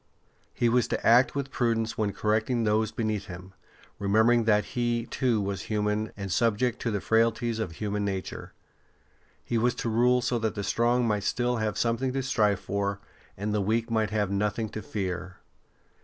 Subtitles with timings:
[0.51, 3.53] He was to act with prudence when correcting those beneath him,
[3.99, 8.51] remembering that he, too, was human and subject to the frailties of human nature.
[9.45, 12.99] He was to rule so that the strong might still have something to strive for,
[13.37, 15.37] and the weak might have nothing to fear.